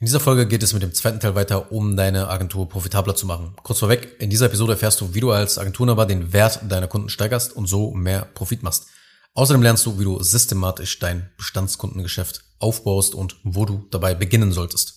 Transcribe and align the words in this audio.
In 0.00 0.06
dieser 0.06 0.20
Folge 0.20 0.46
geht 0.46 0.62
es 0.62 0.72
mit 0.72 0.82
dem 0.82 0.94
zweiten 0.94 1.20
Teil 1.20 1.34
weiter, 1.34 1.72
um 1.72 1.94
deine 1.94 2.28
Agentur 2.28 2.66
profitabler 2.66 3.14
zu 3.14 3.26
machen. 3.26 3.54
Kurz 3.62 3.80
vorweg, 3.80 4.16
in 4.18 4.30
dieser 4.30 4.46
Episode 4.46 4.72
erfährst 4.72 4.98
du, 5.02 5.12
wie 5.12 5.20
du 5.20 5.30
als 5.30 5.58
Agenturnaber 5.58 6.06
den 6.06 6.32
Wert 6.32 6.60
deiner 6.70 6.88
Kunden 6.88 7.10
steigerst 7.10 7.54
und 7.54 7.66
so 7.66 7.90
mehr 7.92 8.24
Profit 8.32 8.62
machst. 8.62 8.86
Außerdem 9.34 9.62
lernst 9.62 9.84
du, 9.84 9.98
wie 9.98 10.04
du 10.04 10.22
systematisch 10.22 11.00
dein 11.00 11.28
Bestandskundengeschäft 11.36 12.44
aufbaust 12.58 13.14
und 13.14 13.36
wo 13.44 13.66
du 13.66 13.88
dabei 13.90 14.14
beginnen 14.14 14.52
solltest. 14.52 14.94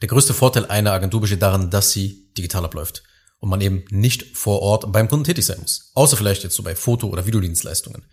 Der 0.00 0.08
größte 0.08 0.32
Vorteil 0.32 0.66
einer 0.66 0.92
Agentur 0.92 1.22
besteht 1.22 1.42
darin, 1.42 1.70
dass 1.70 1.90
sie 1.90 2.32
digital 2.38 2.64
abläuft 2.64 3.02
und 3.40 3.48
man 3.48 3.60
eben 3.60 3.84
nicht 3.90 4.36
vor 4.36 4.62
Ort 4.62 4.92
beim 4.92 5.08
Kunden 5.08 5.24
tätig 5.24 5.44
sein 5.44 5.58
muss. 5.60 5.90
Außer 5.94 6.16
vielleicht 6.16 6.44
jetzt 6.44 6.54
so 6.54 6.62
bei 6.62 6.76
Foto- 6.76 7.08
oder 7.08 7.26
Videodienstleistungen. 7.26 8.04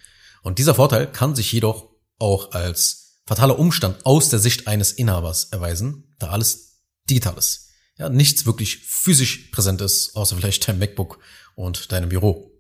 Und 0.41 0.57
dieser 0.57 0.73
Vorteil 0.73 1.05
kann 1.05 1.35
sich 1.35 1.51
jedoch 1.51 1.89
auch 2.17 2.53
als 2.53 3.02
fataler 3.25 3.59
Umstand 3.59 4.05
aus 4.05 4.29
der 4.29 4.39
Sicht 4.39 4.67
eines 4.67 4.91
Inhabers 4.91 5.45
erweisen, 5.45 6.15
da 6.19 6.29
alles 6.29 6.81
digital 7.09 7.37
ist. 7.37 7.69
Ja, 7.97 8.09
nichts 8.09 8.45
wirklich 8.45 8.79
physisch 8.79 9.49
präsent 9.51 9.81
ist, 9.81 10.15
außer 10.15 10.35
vielleicht 10.35 10.67
dein 10.67 10.79
MacBook 10.79 11.19
und 11.55 11.91
deinem 11.91 12.09
Büro. 12.09 12.51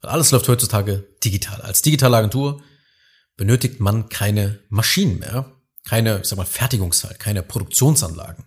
Weil 0.00 0.10
alles 0.10 0.30
läuft 0.30 0.48
heutzutage 0.48 1.06
digital. 1.22 1.60
Als 1.60 1.82
digitale 1.82 2.16
Agentur 2.16 2.62
benötigt 3.36 3.80
man 3.80 4.08
keine 4.08 4.60
Maschinen 4.68 5.18
mehr, 5.18 5.52
keine, 5.84 6.20
ich 6.20 6.28
sag 6.28 6.36
mal, 6.36 6.46
Fertigungszahl, 6.46 7.14
keine 7.14 7.42
Produktionsanlagen. 7.42 8.44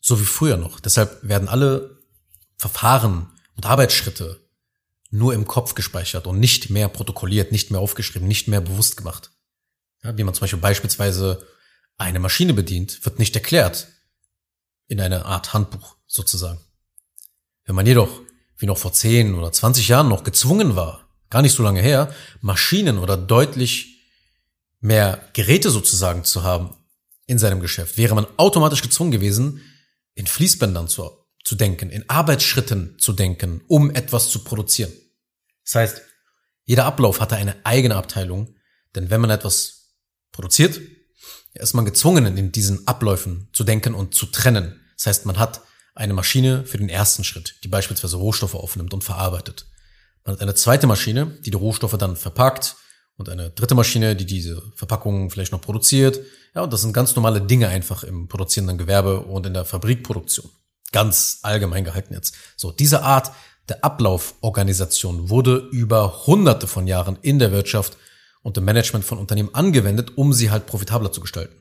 So 0.00 0.20
wie 0.20 0.24
früher 0.24 0.56
noch. 0.56 0.78
Deshalb 0.78 1.18
werden 1.22 1.48
alle 1.48 1.98
Verfahren 2.56 3.32
und 3.56 3.66
Arbeitsschritte 3.66 4.46
nur 5.10 5.34
im 5.34 5.46
Kopf 5.46 5.74
gespeichert 5.74 6.26
und 6.26 6.38
nicht 6.38 6.70
mehr 6.70 6.88
protokolliert, 6.88 7.52
nicht 7.52 7.70
mehr 7.70 7.80
aufgeschrieben, 7.80 8.28
nicht 8.28 8.48
mehr 8.48 8.60
bewusst 8.60 8.96
gemacht. 8.96 9.32
Ja, 10.06 10.16
wie 10.16 10.22
man 10.22 10.34
zum 10.34 10.42
Beispiel 10.42 10.60
beispielsweise 10.60 11.44
eine 11.98 12.20
Maschine 12.20 12.54
bedient, 12.54 13.04
wird 13.04 13.18
nicht 13.18 13.34
erklärt 13.34 13.88
in 14.86 15.00
einer 15.00 15.26
Art 15.26 15.52
Handbuch 15.52 15.96
sozusagen. 16.06 16.60
Wenn 17.64 17.74
man 17.74 17.86
jedoch, 17.86 18.20
wie 18.56 18.66
noch 18.66 18.78
vor 18.78 18.92
10 18.92 19.34
oder 19.34 19.50
20 19.50 19.88
Jahren 19.88 20.08
noch 20.08 20.22
gezwungen 20.22 20.76
war, 20.76 21.08
gar 21.28 21.42
nicht 21.42 21.54
so 21.54 21.64
lange 21.64 21.82
her, 21.82 22.14
Maschinen 22.40 22.98
oder 22.98 23.16
deutlich 23.16 24.00
mehr 24.78 25.28
Geräte 25.32 25.70
sozusagen 25.70 26.22
zu 26.22 26.44
haben 26.44 26.76
in 27.26 27.40
seinem 27.40 27.58
Geschäft, 27.58 27.98
wäre 27.98 28.14
man 28.14 28.28
automatisch 28.36 28.82
gezwungen 28.82 29.10
gewesen, 29.10 29.60
in 30.14 30.28
Fließbändern 30.28 30.86
zu, 30.86 31.10
zu 31.42 31.56
denken, 31.56 31.90
in 31.90 32.08
Arbeitsschritten 32.08 32.96
zu 33.00 33.12
denken, 33.12 33.60
um 33.66 33.90
etwas 33.90 34.28
zu 34.28 34.44
produzieren. 34.44 34.92
Das 35.64 35.74
heißt, 35.74 36.02
jeder 36.64 36.84
Ablauf 36.84 37.20
hatte 37.20 37.34
eine 37.34 37.56
eigene 37.64 37.96
Abteilung, 37.96 38.54
denn 38.94 39.10
wenn 39.10 39.20
man 39.20 39.30
etwas 39.30 39.75
produziert, 40.36 40.80
ist 41.54 41.74
man 41.74 41.84
gezwungen, 41.84 42.36
in 42.36 42.52
diesen 42.52 42.86
Abläufen 42.86 43.48
zu 43.52 43.64
denken 43.64 43.94
und 43.94 44.14
zu 44.14 44.26
trennen. 44.26 44.80
Das 44.96 45.06
heißt, 45.06 45.26
man 45.26 45.38
hat 45.38 45.62
eine 45.94 46.12
Maschine 46.12 46.64
für 46.66 46.78
den 46.78 46.90
ersten 46.90 47.24
Schritt, 47.24 47.56
die 47.64 47.68
beispielsweise 47.68 48.16
Rohstoffe 48.16 48.54
aufnimmt 48.54 48.92
und 48.92 49.02
verarbeitet. 49.02 49.66
Man 50.24 50.34
hat 50.34 50.42
eine 50.42 50.54
zweite 50.54 50.86
Maschine, 50.86 51.38
die 51.44 51.50
die 51.50 51.56
Rohstoffe 51.56 51.96
dann 51.96 52.16
verpackt 52.16 52.76
und 53.16 53.28
eine 53.28 53.50
dritte 53.50 53.74
Maschine, 53.74 54.14
die 54.14 54.26
diese 54.26 54.62
Verpackungen 54.74 55.30
vielleicht 55.30 55.52
noch 55.52 55.60
produziert. 55.60 56.20
Ja, 56.54 56.62
und 56.62 56.72
das 56.72 56.82
sind 56.82 56.92
ganz 56.92 57.16
normale 57.16 57.40
Dinge 57.40 57.68
einfach 57.68 58.04
im 58.04 58.28
produzierenden 58.28 58.76
Gewerbe 58.76 59.20
und 59.20 59.46
in 59.46 59.54
der 59.54 59.64
Fabrikproduktion. 59.64 60.50
Ganz 60.92 61.38
allgemein 61.42 61.84
gehalten 61.84 62.12
jetzt. 62.12 62.34
So, 62.56 62.72
diese 62.72 63.02
Art 63.02 63.32
der 63.68 63.82
Ablauforganisation 63.82 65.30
wurde 65.30 65.56
über 65.72 66.26
hunderte 66.26 66.66
von 66.66 66.86
Jahren 66.86 67.18
in 67.22 67.38
der 67.38 67.52
Wirtschaft 67.52 67.96
und 68.46 68.56
im 68.56 68.64
Management 68.64 69.04
von 69.04 69.18
Unternehmen 69.18 69.52
angewendet, 69.56 70.16
um 70.16 70.32
sie 70.32 70.52
halt 70.52 70.66
profitabler 70.66 71.10
zu 71.10 71.20
gestalten. 71.20 71.56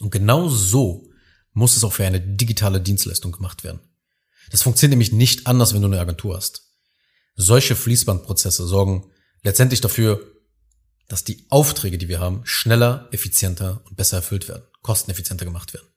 Und 0.00 0.10
genau 0.10 0.48
so 0.48 1.10
muss 1.52 1.76
es 1.76 1.84
auch 1.84 1.92
für 1.92 2.06
eine 2.06 2.18
digitale 2.18 2.80
Dienstleistung 2.80 3.30
gemacht 3.30 3.62
werden. 3.62 3.78
Das 4.50 4.62
funktioniert 4.62 4.92
nämlich 4.92 5.12
nicht 5.12 5.46
anders, 5.46 5.74
wenn 5.74 5.82
du 5.82 5.88
eine 5.88 6.00
Agentur 6.00 6.34
hast. 6.34 6.62
Solche 7.36 7.76
Fließbandprozesse 7.76 8.66
sorgen 8.66 9.10
letztendlich 9.42 9.82
dafür, 9.82 10.26
dass 11.08 11.24
die 11.24 11.44
Aufträge, 11.50 11.98
die 11.98 12.08
wir 12.08 12.20
haben, 12.20 12.40
schneller, 12.44 13.10
effizienter 13.12 13.82
und 13.84 13.96
besser 13.98 14.16
erfüllt 14.16 14.48
werden, 14.48 14.62
kosteneffizienter 14.80 15.44
gemacht 15.44 15.74
werden. 15.74 15.88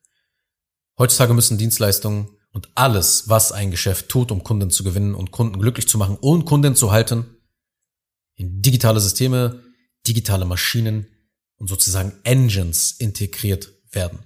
Heutzutage 0.97 1.33
müssen 1.33 1.57
Dienstleistungen 1.57 2.27
und 2.51 2.67
alles, 2.75 3.29
was 3.29 3.53
ein 3.53 3.71
Geschäft 3.71 4.09
tut, 4.09 4.29
um 4.29 4.43
Kunden 4.43 4.71
zu 4.71 4.83
gewinnen 4.83 5.15
und 5.15 5.31
Kunden 5.31 5.57
glücklich 5.57 5.87
zu 5.87 5.97
machen 5.97 6.17
und 6.17 6.43
Kunden 6.43 6.75
zu 6.75 6.91
halten, 6.91 7.37
digitale 8.61 8.99
Systeme, 8.99 9.63
digitale 10.05 10.45
Maschinen 10.45 11.07
und 11.57 11.67
sozusagen 11.67 12.13
Engines 12.23 12.91
integriert 12.91 13.71
werden. 13.91 14.19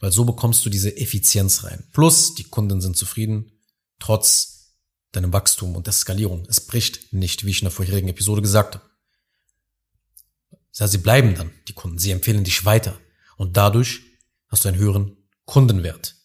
Weil 0.00 0.12
so 0.12 0.24
bekommst 0.24 0.64
du 0.64 0.70
diese 0.70 0.96
Effizienz 0.96 1.64
rein. 1.64 1.88
Plus, 1.92 2.34
die 2.34 2.44
Kunden 2.44 2.80
sind 2.80 2.96
zufrieden, 2.96 3.52
trotz 3.98 4.74
deinem 5.12 5.32
Wachstum 5.32 5.74
und 5.74 5.86
der 5.86 5.94
Skalierung. 5.94 6.46
Es 6.48 6.60
bricht 6.60 7.12
nicht, 7.12 7.44
wie 7.44 7.50
ich 7.50 7.62
in 7.62 7.66
der 7.66 7.72
vorherigen 7.72 8.08
Episode 8.08 8.42
gesagt 8.42 8.74
habe. 8.74 8.84
Sie 10.70 10.98
bleiben 10.98 11.34
dann, 11.34 11.50
die 11.68 11.72
Kunden. 11.72 11.98
Sie 11.98 12.10
empfehlen 12.10 12.44
dich 12.44 12.66
weiter. 12.66 12.98
Und 13.38 13.56
dadurch 13.56 14.02
hast 14.48 14.64
du 14.64 14.68
einen 14.68 14.78
höheren 14.78 15.16
Kundenwert. 15.46 16.16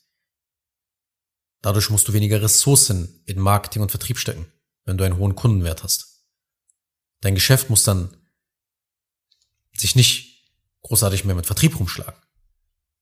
Dadurch 1.62 1.90
musst 1.90 2.08
du 2.08 2.14
weniger 2.14 2.42
Ressourcen 2.42 3.22
in 3.26 3.40
Marketing 3.40 3.82
und 3.82 3.92
Vertrieb 3.92 4.18
stecken, 4.18 4.52
wenn 4.84 4.98
du 4.98 5.06
einen 5.06 5.18
hohen 5.18 5.36
Kundenwert 5.36 5.84
hast. 5.84 6.11
Dein 7.22 7.36
Geschäft 7.36 7.70
muss 7.70 7.84
dann 7.84 8.16
sich 9.76 9.96
nicht 9.96 10.52
großartig 10.82 11.26
mehr 11.26 11.36
mit 11.36 11.46
Vertrieb 11.46 11.80
rumschlagen. 11.80 12.20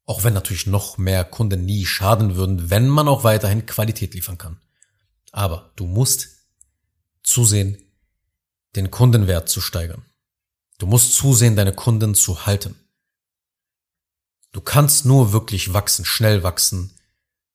Auch 0.06 0.24
wenn 0.24 0.34
natürlich 0.34 0.66
noch 0.66 0.98
mehr 0.98 1.24
Kunden 1.24 1.66
nie 1.66 1.86
schaden 1.86 2.36
würden, 2.36 2.70
wenn 2.70 2.88
man 2.88 3.08
auch 3.08 3.24
weiterhin 3.24 3.66
Qualität 3.66 4.14
liefern 4.14 4.38
kann. 4.38 4.60
Aber 5.32 5.72
du 5.76 5.86
musst 5.86 6.30
zusehen, 7.24 7.78
den 8.76 8.92
Kundenwert 8.92 9.50
zu 9.50 9.62
steigern. 9.62 10.06
Du 10.78 10.88
musst 10.88 11.14
zusehen, 11.14 11.56
deine 11.56 11.74
Kunden 11.74 12.16
zu 12.16 12.46
halten. 12.46 12.76
Du 14.52 14.62
kannst 14.62 15.06
nur 15.06 15.32
wirklich 15.32 15.74
wachsen, 15.74 16.06
schnell 16.06 16.42
wachsen, 16.42 16.98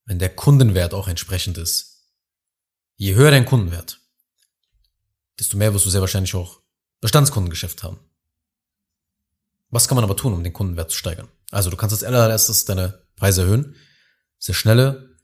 wenn 0.04 0.18
der 0.18 0.34
Kundenwert 0.34 0.94
auch 0.94 1.08
entsprechend 1.08 1.58
ist. 1.58 2.12
Je 2.96 3.14
höher 3.14 3.30
dein 3.30 3.46
Kundenwert, 3.46 4.00
desto 5.38 5.56
mehr 5.56 5.72
wirst 5.74 5.86
du 5.86 5.90
sehr 5.90 6.00
wahrscheinlich 6.00 6.34
auch 6.34 6.60
Bestandskundengeschäft 7.00 7.82
haben. 7.82 7.98
Was 9.70 9.88
kann 9.88 9.96
man 9.96 10.04
aber 10.04 10.16
tun, 10.16 10.32
um 10.32 10.44
den 10.44 10.52
Kundenwert 10.52 10.90
zu 10.90 10.96
steigern? 10.96 11.28
Also 11.50 11.70
du 11.70 11.76
kannst 11.76 11.92
als 11.92 12.04
allererstes 12.04 12.64
deine 12.64 13.02
Preise 13.16 13.42
erhöhen. 13.42 13.74
Sehr 14.38 14.54
schnelle, 14.54 15.16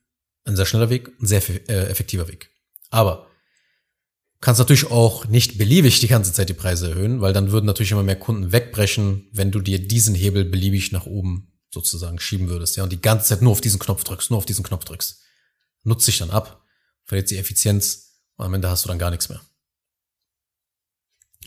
ein 0.44 0.56
sehr 0.56 0.66
schneller 0.66 0.91
Weg, 0.91 1.10
ein 1.21 1.26
sehr 1.26 1.43
äh, 1.69 1.88
effektiver 1.88 2.28
Weg. 2.28 2.50
Aber 2.91 3.26
kannst 4.41 4.59
natürlich 4.59 4.91
auch 4.91 5.26
nicht 5.26 5.59
beliebig 5.59 6.00
die 6.00 6.09
ganze 6.09 6.32
Zeit 6.32 6.48
die 6.48 6.54
Preise 6.54 6.91
erhöhen, 6.91 7.21
weil 7.21 7.32
dann 7.32 7.53
würden 7.53 7.66
natürlich 7.66 7.92
immer 7.92 8.03
mehr 8.03 8.19
Kunden 8.19 8.53
wegbrechen, 8.53 9.28
wenn 9.32 9.50
du 9.50 9.60
dir 9.60 9.87
diesen 9.87 10.15
Hebel 10.15 10.44
beliebig 10.44 10.92
nach 10.92 11.06
oben 11.06 11.53
sozusagen 11.71 12.19
schieben 12.19 12.48
würdest, 12.48 12.77
ja, 12.77 12.82
und 12.82 12.91
die 12.91 13.00
ganze 13.00 13.28
Zeit 13.28 13.42
nur 13.42 13.53
auf 13.53 13.60
diesen 13.60 13.78
Knopf 13.78 14.03
drückst, 14.03 14.31
nur 14.31 14.38
auf 14.38 14.47
diesen 14.47 14.65
Knopf 14.65 14.84
drückst. 14.84 15.21
Nutzt 15.84 16.04
sich 16.04 16.19
dann 16.19 16.31
ab, 16.31 16.65
verliert 17.04 17.31
die 17.31 17.38
Effizienz 17.38 18.22
und 18.37 18.47
am 18.47 18.54
Ende 18.54 18.69
hast 18.69 18.84
du 18.84 18.88
dann 18.88 18.98
gar 18.98 19.10
nichts 19.10 19.28
mehr. 19.28 19.41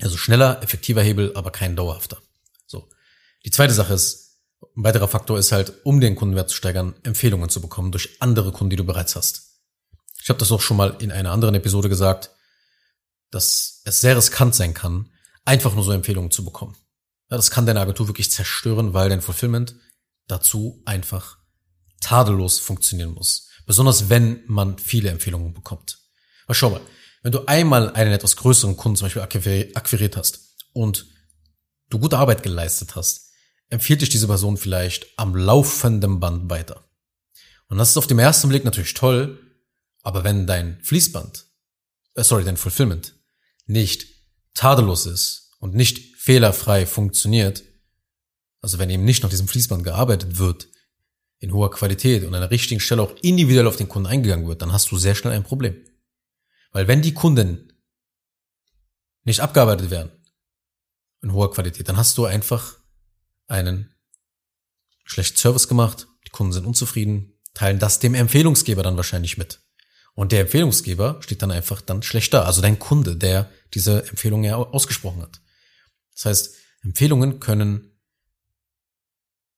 Also 0.03 0.17
schneller, 0.17 0.61
effektiver 0.61 1.01
Hebel, 1.01 1.31
aber 1.35 1.49
kein 1.51 1.77
dauerhafter. 1.77 2.21
So. 2.65 2.89
Die 3.45 3.51
zweite 3.51 3.73
Sache 3.73 3.93
ist, 3.93 4.41
ein 4.75 4.83
weiterer 4.83 5.07
Faktor 5.07 5.39
ist 5.39 5.53
halt, 5.53 5.73
um 5.83 6.01
den 6.01 6.15
Kundenwert 6.15 6.49
zu 6.49 6.57
steigern, 6.57 6.93
Empfehlungen 7.03 7.49
zu 7.49 7.61
bekommen 7.61 7.91
durch 7.91 8.21
andere 8.21 8.51
Kunden, 8.51 8.71
die 8.71 8.75
du 8.75 8.83
bereits 8.83 9.15
hast. 9.15 9.61
Ich 10.21 10.27
habe 10.27 10.39
das 10.39 10.51
auch 10.51 10.61
schon 10.61 10.77
mal 10.77 10.97
in 10.99 11.11
einer 11.11 11.31
anderen 11.31 11.55
Episode 11.55 11.87
gesagt, 11.87 12.31
dass 13.31 13.81
es 13.85 14.01
sehr 14.01 14.17
riskant 14.17 14.55
sein 14.55 14.73
kann, 14.73 15.09
einfach 15.45 15.73
nur 15.73 15.83
so 15.85 15.91
Empfehlungen 15.91 16.31
zu 16.31 16.43
bekommen. 16.43 16.75
Ja, 17.29 17.37
das 17.37 17.49
kann 17.49 17.65
deine 17.65 17.79
Agentur 17.79 18.07
wirklich 18.07 18.29
zerstören, 18.29 18.93
weil 18.93 19.09
dein 19.09 19.21
Fulfillment 19.21 19.75
dazu 20.27 20.81
einfach 20.85 21.37
tadellos 22.01 22.59
funktionieren 22.59 23.13
muss. 23.13 23.49
Besonders 23.65 24.09
wenn 24.09 24.43
man 24.47 24.77
viele 24.77 25.09
Empfehlungen 25.09 25.53
bekommt. 25.53 25.99
Aber 26.45 26.55
schau 26.55 26.69
mal, 26.71 26.81
wenn 27.23 27.31
du 27.31 27.45
einmal 27.47 27.91
einen 27.93 28.11
etwas 28.11 28.35
größeren 28.35 28.77
Kunden 28.77 28.97
zum 28.97 29.05
Beispiel 29.05 29.21
akquiriert 29.73 30.17
hast 30.17 30.57
und 30.73 31.07
du 31.89 31.97
gute 31.97 32.17
Arbeit 32.17 32.43
geleistet 32.43 32.95
hast, 32.95 33.31
empfiehlt 33.69 34.01
dich 34.01 34.09
diese 34.09 34.27
Person 34.27 34.57
vielleicht 34.57 35.07
am 35.17 35.35
laufenden 35.35 36.19
Band 36.19 36.49
weiter. 36.49 36.87
Und 37.67 37.77
das 37.77 37.89
ist 37.89 37.97
auf 37.97 38.07
dem 38.07 38.19
ersten 38.19 38.49
Blick 38.49 38.65
natürlich 38.65 38.93
toll, 38.93 39.39
aber 40.03 40.23
wenn 40.23 40.45
dein 40.45 40.79
Fließband, 40.83 41.45
äh, 42.15 42.23
sorry, 42.23 42.43
dein 42.43 42.57
Fulfillment 42.57 43.15
nicht 43.65 44.05
tadellos 44.53 45.05
ist 45.05 45.55
und 45.59 45.73
nicht 45.73 46.17
fehlerfrei 46.17 46.85
funktioniert, 46.85 47.63
also 48.61 48.79
wenn 48.79 48.89
eben 48.89 49.05
nicht 49.05 49.23
nach 49.23 49.29
diesem 49.29 49.47
Fließband 49.47 49.83
gearbeitet 49.83 50.37
wird, 50.37 50.67
in 51.39 51.53
hoher 51.53 51.71
Qualität 51.71 52.23
und 52.25 52.33
an 52.35 52.41
der 52.41 52.51
richtigen 52.51 52.79
Stelle 52.79 53.01
auch 53.01 53.15
individuell 53.21 53.67
auf 53.67 53.75
den 53.75 53.89
Kunden 53.89 54.07
eingegangen 54.07 54.47
wird, 54.47 54.61
dann 54.61 54.71
hast 54.71 54.91
du 54.91 54.97
sehr 54.97 55.15
schnell 55.15 55.33
ein 55.33 55.43
Problem. 55.43 55.75
Weil 56.73 56.87
wenn 56.87 57.01
die 57.01 57.13
Kunden 57.13 57.71
nicht 59.23 59.39
abgearbeitet 59.39 59.89
werden 59.89 60.11
in 61.21 61.31
hoher 61.31 61.51
Qualität, 61.51 61.87
dann 61.87 61.97
hast 61.97 62.17
du 62.17 62.25
einfach 62.25 62.77
einen 63.47 63.95
schlechten 65.05 65.37
Service 65.37 65.67
gemacht, 65.67 66.07
die 66.25 66.31
Kunden 66.31 66.51
sind 66.51 66.65
unzufrieden, 66.65 67.39
teilen 67.53 67.79
das 67.79 67.99
dem 67.99 68.15
Empfehlungsgeber 68.15 68.83
dann 68.83 68.97
wahrscheinlich 68.97 69.37
mit. 69.37 69.61
Und 70.15 70.31
der 70.31 70.41
Empfehlungsgeber 70.41 71.21
steht 71.21 71.41
dann 71.41 71.51
einfach 71.51 71.81
dann 71.81 72.03
schlecht 72.03 72.33
da. 72.33 72.43
Also 72.43 72.61
dein 72.61 72.79
Kunde, 72.79 73.15
der 73.15 73.49
diese 73.73 74.05
Empfehlung 74.07 74.43
ja 74.43 74.57
ausgesprochen 74.57 75.21
hat. 75.21 75.41
Das 76.13 76.25
heißt, 76.25 76.55
Empfehlungen 76.83 77.39
können 77.39 77.99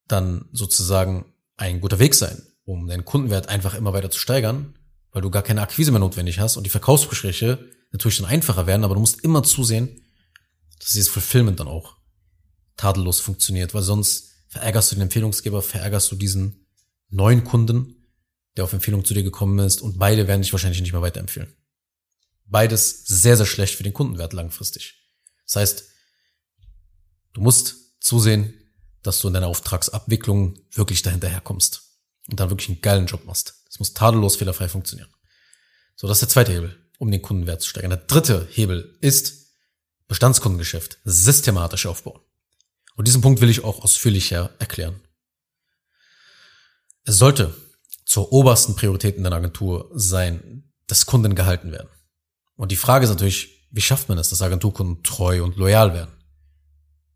dann 0.07 0.47
sozusagen 0.51 1.33
ein 1.57 1.81
guter 1.81 1.99
Weg 1.99 2.13
sein, 2.13 2.41
um 2.63 2.87
deinen 2.87 3.05
Kundenwert 3.05 3.49
einfach 3.49 3.73
immer 3.73 3.93
weiter 3.93 4.11
zu 4.11 4.19
steigern, 4.19 4.77
weil 5.15 5.21
du 5.21 5.31
gar 5.31 5.43
keine 5.43 5.61
Akquise 5.61 5.91
mehr 5.91 6.01
notwendig 6.01 6.39
hast 6.39 6.57
und 6.57 6.65
die 6.65 6.69
Verkaufsgespräche 6.69 7.71
natürlich 7.93 8.17
dann 8.17 8.25
einfacher 8.25 8.67
werden, 8.67 8.83
aber 8.83 8.95
du 8.95 8.99
musst 8.99 9.21
immer 9.21 9.43
zusehen, 9.43 10.03
dass 10.77 10.89
dieses 10.89 11.07
Fulfillment 11.07 11.57
dann 11.57 11.69
auch 11.69 11.95
tadellos 12.75 13.21
funktioniert, 13.21 13.73
weil 13.73 13.81
sonst 13.81 14.33
verärgerst 14.49 14.91
du 14.91 14.97
den 14.97 15.03
Empfehlungsgeber, 15.03 15.61
verärgerst 15.61 16.11
du 16.11 16.17
diesen 16.17 16.67
neuen 17.07 17.45
Kunden, 17.45 18.09
der 18.57 18.65
auf 18.65 18.73
Empfehlung 18.73 19.05
zu 19.05 19.13
dir 19.13 19.23
gekommen 19.23 19.57
ist 19.59 19.81
und 19.81 19.97
beide 19.97 20.27
werden 20.27 20.41
dich 20.41 20.51
wahrscheinlich 20.51 20.81
nicht 20.81 20.91
mehr 20.91 21.01
weiterempfehlen. 21.01 21.55
Beides 22.43 23.05
sehr, 23.05 23.37
sehr 23.37 23.45
schlecht 23.45 23.75
für 23.75 23.83
den 23.83 23.93
Kundenwert 23.93 24.33
langfristig. 24.33 24.95
Das 25.45 25.55
heißt, 25.55 25.85
du 27.31 27.39
musst 27.39 28.01
zusehen, 28.01 28.53
dass 29.01 29.21
du 29.21 29.29
in 29.29 29.33
deiner 29.33 29.47
Auftragsabwicklung 29.47 30.59
wirklich 30.73 31.03
dahinterher 31.03 31.39
kommst 31.39 31.84
und 32.29 32.39
dann 32.39 32.49
wirklich 32.49 32.69
einen 32.69 32.81
geilen 32.81 33.05
Job 33.05 33.25
machst. 33.25 33.63
Das 33.65 33.79
muss 33.79 33.93
tadellos 33.93 34.35
fehlerfrei 34.35 34.67
funktionieren. 34.69 35.09
So, 35.95 36.07
das 36.07 36.17
ist 36.17 36.21
der 36.21 36.29
zweite 36.29 36.53
Hebel, 36.53 36.77
um 36.97 37.11
den 37.11 37.21
Kundenwert 37.21 37.61
zu 37.61 37.69
steigern. 37.69 37.91
Der 37.91 37.99
dritte 37.99 38.47
Hebel 38.51 38.97
ist 39.01 39.47
Bestandskundengeschäft 40.07 40.99
systematisch 41.03 41.85
aufbauen. 41.85 42.21
Und 42.95 43.07
diesen 43.07 43.21
Punkt 43.21 43.41
will 43.41 43.49
ich 43.49 43.63
auch 43.63 43.83
ausführlicher 43.83 44.51
erklären. 44.59 45.01
Es 47.03 47.17
sollte 47.17 47.53
zur 48.05 48.31
obersten 48.31 48.75
Priorität 48.75 49.17
in 49.17 49.23
deiner 49.23 49.35
Agentur 49.37 49.91
sein, 49.93 50.71
dass 50.87 51.05
Kunden 51.05 51.35
gehalten 51.35 51.71
werden. 51.71 51.89
Und 52.55 52.71
die 52.71 52.77
Frage 52.77 53.05
ist 53.05 53.09
natürlich, 53.09 53.67
wie 53.71 53.81
schafft 53.81 54.09
man 54.09 54.17
es, 54.17 54.29
dass 54.29 54.41
Agenturkunden 54.41 55.03
treu 55.03 55.43
und 55.43 55.57
loyal 55.57 55.93
werden? 55.93 56.13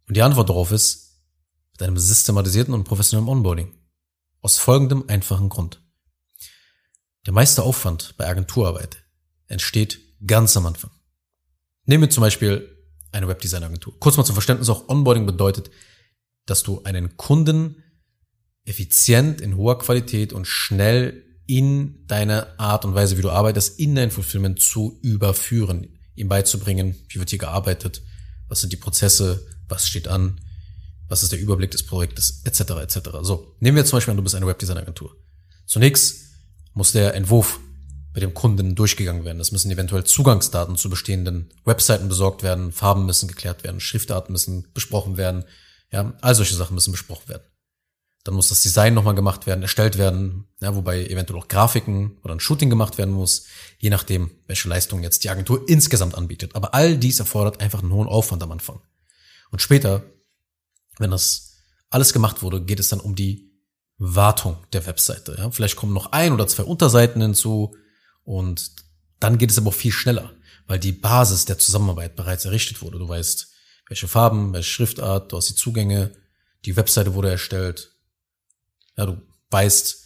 Und 0.08 0.18
die 0.18 0.22
Antwort 0.22 0.50
darauf 0.50 0.72
ist, 0.72 1.22
mit 1.72 1.84
einem 1.84 1.98
systematisierten 1.98 2.74
und 2.74 2.84
professionellen 2.84 3.30
Onboarding. 3.30 3.74
Aus 4.42 4.58
folgendem 4.58 5.04
einfachen 5.08 5.50
Grund. 5.50 5.82
Der 7.26 7.34
meiste 7.34 7.64
Aufwand 7.64 8.16
bei 8.18 8.28
Agenturarbeit 8.28 9.04
entsteht 9.48 10.00
ganz 10.26 10.56
am 10.56 10.66
Anfang. 10.66 10.92
Nehmen 11.86 12.04
wir 12.04 12.10
zum 12.10 12.22
Beispiel 12.22 12.78
eine 13.12 13.28
Webdesign-Agentur. 13.28 14.00
Kurz 14.00 14.16
mal 14.16 14.24
zum 14.24 14.36
Verständnis, 14.36 14.70
auch 14.70 14.88
Onboarding 14.88 15.26
bedeutet, 15.26 15.72
dass 16.46 16.64
du 16.64 16.84
einen 16.84 17.18
Kunden 17.18 17.84
effizient, 18.64 19.42
in 19.42 19.58
hoher 19.58 19.80
Qualität 19.80 20.32
und 20.32 20.46
schnell 20.46 21.26
in 21.46 22.06
deine 22.08 22.60
Art 22.60 22.86
und 22.86 22.94
Weise, 22.94 23.18
wie 23.18 23.24
du 23.24 23.32
arbeitest, 23.32 23.80
in 23.80 23.96
dein 23.96 24.12
Fulfillment 24.12 24.62
zu 24.62 25.00
überführen, 25.02 25.98
ihm 26.16 26.30
beizubringen, 26.30 26.96
wie 27.10 27.20
wird 27.20 27.32
hier 27.32 27.40
gearbeitet, 27.40 28.04
was 28.48 28.62
sind 28.62 28.72
die 28.72 28.78
Prozesse, 28.78 29.48
was 29.68 29.88
steht 29.88 30.08
an, 30.08 30.40
was 31.10 31.24
ist 31.24 31.32
der 31.32 31.40
Überblick 31.40 31.72
des 31.72 31.84
Projektes, 31.84 32.42
etc. 32.46 32.62
etc. 32.82 33.00
So, 33.22 33.56
nehmen 33.60 33.76
wir 33.76 33.86
zum 33.86 33.98
Beispiel 33.98 34.12
an, 34.12 34.18
du 34.18 34.24
bist 34.24 34.36
eine 34.36 34.48
Webdesign-Agentur. 34.48 35.16
Zunächst 35.66 36.30
muss 36.74 36.92
der 36.94 37.16
Entwurf 37.16 37.60
bei 38.14 38.20
dem 38.20 38.34
Kunden 38.34 38.76
durchgegangen 38.76 39.24
werden. 39.24 39.40
Es 39.40 39.52
müssen 39.52 39.72
eventuell 39.72 40.04
Zugangsdaten 40.04 40.78
zu 40.78 40.90
bestehenden 40.90 41.54
Webseiten 41.66 42.08
besorgt 42.08 42.44
werden, 42.44 42.72
Farben 42.72 43.06
müssen 43.06 43.28
geklärt 43.28 43.64
werden, 43.64 43.80
Schriftarten 43.80 44.32
müssen 44.32 44.68
besprochen 44.74 45.18
werden, 45.18 45.46
ja, 45.92 46.14
all 46.22 46.36
solche 46.36 46.56
Sachen 46.56 46.76
müssen 46.76 46.92
besprochen 46.92 47.30
werden. 47.30 47.44
Dann 48.24 48.36
muss 48.36 48.50
das 48.50 48.62
Design 48.62 48.94
nochmal 48.94 49.16
gemacht 49.16 49.48
werden, 49.48 49.62
erstellt 49.62 49.98
werden, 49.98 50.46
ja, 50.60 50.76
wobei 50.76 51.06
eventuell 51.06 51.40
auch 51.40 51.48
Grafiken 51.48 52.18
oder 52.24 52.36
ein 52.36 52.40
Shooting 52.40 52.70
gemacht 52.70 52.98
werden 52.98 53.14
muss, 53.14 53.46
je 53.78 53.90
nachdem, 53.90 54.32
welche 54.48 54.68
Leistung 54.68 55.04
jetzt 55.04 55.24
die 55.24 55.30
Agentur 55.30 55.68
insgesamt 55.68 56.16
anbietet. 56.16 56.56
Aber 56.56 56.74
all 56.74 56.98
dies 56.98 57.20
erfordert 57.20 57.62
einfach 57.62 57.82
einen 57.82 57.94
hohen 57.94 58.08
Aufwand 58.08 58.44
am 58.44 58.52
Anfang. 58.52 58.82
Und 59.52 59.62
später, 59.62 60.04
wenn 61.00 61.12
das 61.12 61.58
alles 61.90 62.14
gemacht 62.14 62.44
wurde, 62.44 62.64
geht 62.64 62.80
es 62.80 62.90
dann 62.90 63.00
um 63.00 63.16
die 63.16 63.50
Wartung 63.98 64.58
der 64.74 64.86
Webseite. 64.86 65.36
Ja. 65.38 65.52
Vielleicht 65.52 65.76
kommen 65.76 65.94
noch 65.94 66.12
ein 66.12 66.34
oder 66.34 66.48
zwei 66.48 66.64
Unterseiten 66.64 67.22
hinzu 67.22 67.76
und 68.24 68.72
dann 69.20 69.38
geht 69.38 69.52
es 69.52 69.58
aber 69.58 69.70
auch 69.70 69.74
viel 69.74 69.92
schneller, 69.92 70.32
weil 70.68 70.80
die 70.80 70.94
Basis 70.94 71.46
der 71.46 71.58
Zusammenarbeit 71.58 72.16
bereits 72.16 72.46
errichtet 72.46 72.82
wurde. 72.82 73.00
Du 73.00 73.10
weißt, 73.10 73.50
welche 73.88 74.08
Farben, 74.08 74.54
welche 74.54 74.70
Schriftart, 74.70 75.32
du 75.32 75.38
hast 75.38 75.50
die 75.50 75.56
Zugänge, 75.56 76.12
die 76.66 76.76
Webseite 76.76 77.14
wurde 77.14 77.32
erstellt. 77.32 77.96
Ja, 78.96 79.06
du 79.06 79.22
weißt, 79.50 80.06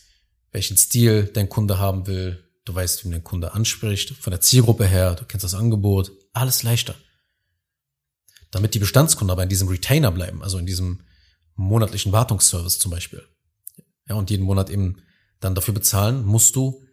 welchen 0.51 0.77
Stil 0.77 1.29
dein 1.33 1.49
Kunde 1.49 1.79
haben 1.79 2.07
will. 2.07 2.43
Du 2.65 2.73
weißt, 2.73 3.03
wie 3.03 3.09
man 3.09 3.19
den 3.19 3.23
Kunde 3.23 3.53
anspricht, 3.53 4.15
von 4.15 4.31
der 4.31 4.39
Zielgruppe 4.39 4.85
her, 4.85 5.15
du 5.15 5.25
kennst 5.25 5.43
das 5.43 5.53
Angebot, 5.53 6.11
alles 6.31 6.63
leichter. 6.63 6.95
Damit 8.53 8.75
die 8.75 8.79
Bestandskunden 8.79 9.31
aber 9.31 9.41
in 9.41 9.49
diesem 9.49 9.67
Retainer 9.67 10.11
bleiben, 10.11 10.43
also 10.43 10.59
in 10.59 10.67
diesem 10.67 11.01
monatlichen 11.55 12.11
Wartungsservice 12.11 12.77
zum 12.77 12.91
Beispiel. 12.91 13.27
Ja, 14.07 14.13
und 14.13 14.29
jeden 14.29 14.45
Monat 14.45 14.69
eben 14.69 15.01
dann 15.39 15.55
dafür 15.55 15.73
bezahlen, 15.73 16.23
musst 16.23 16.55
du 16.55 16.85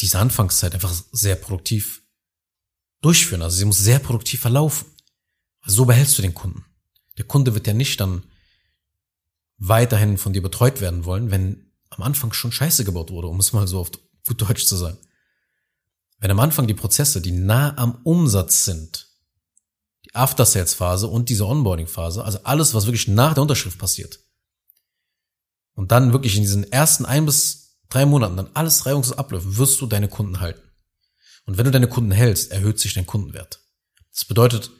diese 0.00 0.18
Anfangszeit 0.18 0.74
einfach 0.74 0.92
sehr 1.12 1.34
produktiv 1.34 2.02
durchführen. 3.00 3.40
Also 3.40 3.56
sie 3.56 3.64
muss 3.64 3.78
sehr 3.78 4.00
produktiv 4.00 4.40
verlaufen. 4.40 4.86
So 5.64 5.86
behältst 5.86 6.18
du 6.18 6.22
den 6.22 6.34
Kunden. 6.34 6.66
Der 7.16 7.24
Kunde 7.24 7.54
wird 7.54 7.66
ja 7.66 7.72
nicht 7.72 7.98
dann 7.98 8.22
weiterhin 9.56 10.18
von 10.18 10.34
dir 10.34 10.42
betreut 10.42 10.82
werden 10.82 11.06
wollen, 11.06 11.30
wenn 11.30 11.72
am 11.88 12.02
Anfang 12.02 12.34
schon 12.34 12.52
Scheiße 12.52 12.84
gebaut 12.84 13.10
wurde, 13.10 13.28
um 13.28 13.40
es 13.40 13.54
mal 13.54 13.66
so 13.66 13.80
auf 13.80 13.90
gut 14.26 14.42
Deutsch 14.42 14.66
zu 14.66 14.76
sagen. 14.76 14.98
Wenn 16.18 16.30
am 16.30 16.40
Anfang 16.40 16.66
die 16.66 16.74
Prozesse, 16.74 17.22
die 17.22 17.32
nah 17.32 17.78
am 17.78 18.02
Umsatz 18.04 18.66
sind, 18.66 19.07
die 20.08 20.14
After-Sales-Phase 20.14 21.06
und 21.06 21.28
diese 21.28 21.46
Onboarding-Phase, 21.46 22.24
also 22.24 22.40
alles, 22.44 22.74
was 22.74 22.86
wirklich 22.86 23.08
nach 23.08 23.34
der 23.34 23.42
Unterschrift 23.42 23.78
passiert, 23.78 24.20
und 25.74 25.92
dann 25.92 26.12
wirklich 26.12 26.34
in 26.34 26.42
diesen 26.42 26.72
ersten 26.72 27.06
ein 27.06 27.24
bis 27.24 27.78
drei 27.88 28.04
Monaten 28.04 28.36
dann 28.36 28.50
alles 28.54 28.84
reibungslos 28.84 29.16
abläuft, 29.16 29.58
wirst 29.58 29.80
du 29.80 29.86
deine 29.86 30.08
Kunden 30.08 30.40
halten. 30.40 30.60
Und 31.44 31.56
wenn 31.56 31.66
du 31.66 31.70
deine 31.70 31.88
Kunden 31.88 32.10
hältst, 32.10 32.50
erhöht 32.50 32.80
sich 32.80 32.94
dein 32.94 33.06
Kundenwert. 33.06 33.60
Das 34.12 34.24
bedeutet, 34.24 34.72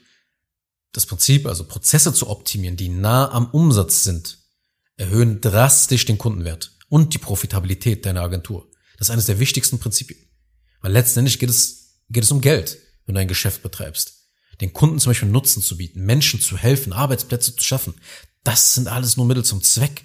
das 0.92 1.06
Prinzip, 1.06 1.46
also 1.46 1.64
Prozesse 1.64 2.12
zu 2.12 2.28
optimieren, 2.28 2.76
die 2.76 2.88
nah 2.88 3.30
am 3.30 3.48
Umsatz 3.50 4.02
sind, 4.02 4.38
erhöhen 4.96 5.40
drastisch 5.40 6.04
den 6.04 6.18
Kundenwert 6.18 6.72
und 6.88 7.14
die 7.14 7.18
Profitabilität 7.18 8.04
deiner 8.04 8.22
Agentur. 8.22 8.68
Das 8.98 9.06
ist 9.06 9.12
eines 9.12 9.26
der 9.26 9.38
wichtigsten 9.38 9.78
Prinzipien. 9.78 10.18
Weil 10.80 10.92
letztendlich 10.92 11.38
geht 11.38 11.50
es, 11.50 12.02
geht 12.08 12.24
es 12.24 12.32
um 12.32 12.40
Geld, 12.40 12.76
wenn 13.06 13.14
du 13.14 13.20
ein 13.20 13.28
Geschäft 13.28 13.62
betreibst. 13.62 14.17
Den 14.60 14.72
Kunden 14.72 14.98
zum 14.98 15.10
Beispiel 15.10 15.28
Nutzen 15.28 15.62
zu 15.62 15.76
bieten, 15.76 16.04
Menschen 16.04 16.40
zu 16.40 16.56
helfen, 16.56 16.92
Arbeitsplätze 16.92 17.54
zu 17.54 17.62
schaffen. 17.62 17.94
Das 18.44 18.74
sind 18.74 18.88
alles 18.88 19.16
nur 19.16 19.26
Mittel 19.26 19.44
zum 19.44 19.62
Zweck. 19.62 20.04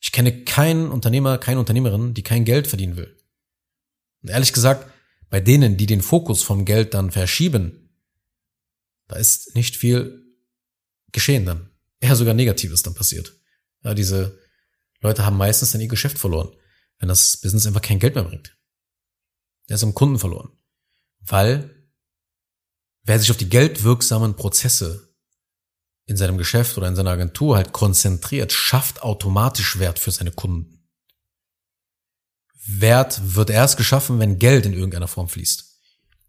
Ich 0.00 0.12
kenne 0.12 0.44
keinen 0.44 0.90
Unternehmer, 0.90 1.38
keine 1.38 1.60
Unternehmerin, 1.60 2.14
die 2.14 2.22
kein 2.22 2.44
Geld 2.44 2.66
verdienen 2.66 2.96
will. 2.96 3.16
Und 4.22 4.30
ehrlich 4.30 4.52
gesagt, 4.52 4.90
bei 5.28 5.40
denen, 5.40 5.76
die 5.76 5.86
den 5.86 6.02
Fokus 6.02 6.42
vom 6.42 6.64
Geld 6.64 6.94
dann 6.94 7.10
verschieben, 7.10 7.90
da 9.06 9.16
ist 9.16 9.54
nicht 9.54 9.76
viel 9.76 10.24
geschehen 11.12 11.44
dann. 11.44 11.70
Eher 12.00 12.16
sogar 12.16 12.34
Negatives 12.34 12.82
dann 12.82 12.94
passiert. 12.94 13.36
Ja, 13.82 13.94
diese 13.94 14.38
Leute 15.00 15.24
haben 15.24 15.36
meistens 15.36 15.72
dann 15.72 15.80
ihr 15.80 15.88
Geschäft 15.88 16.18
verloren, 16.18 16.54
wenn 16.98 17.08
das 17.08 17.38
Business 17.38 17.66
einfach 17.66 17.82
kein 17.82 17.98
Geld 17.98 18.14
mehr 18.14 18.24
bringt. 18.24 18.56
Der 19.68 19.76
ist 19.76 19.84
am 19.84 19.94
Kunden 19.94 20.18
verloren. 20.18 20.50
Weil 21.20 21.79
wer 23.02 23.18
sich 23.18 23.30
auf 23.30 23.36
die 23.36 23.48
geldwirksamen 23.48 24.36
Prozesse 24.36 25.14
in 26.06 26.16
seinem 26.16 26.38
Geschäft 26.38 26.76
oder 26.76 26.88
in 26.88 26.96
seiner 26.96 27.10
Agentur 27.10 27.56
halt 27.56 27.72
konzentriert, 27.72 28.52
schafft 28.52 29.02
automatisch 29.02 29.78
Wert 29.78 29.98
für 29.98 30.10
seine 30.10 30.32
Kunden. 30.32 30.88
Wert 32.66 33.34
wird 33.34 33.50
erst 33.50 33.76
geschaffen, 33.76 34.18
wenn 34.18 34.38
Geld 34.38 34.66
in 34.66 34.72
irgendeiner 34.72 35.08
Form 35.08 35.28
fließt. 35.28 35.66